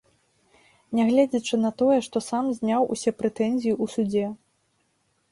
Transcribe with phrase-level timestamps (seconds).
[0.99, 4.25] Нягледзячы на тое, што сам зняў усе прэтэнзіі ў судзе.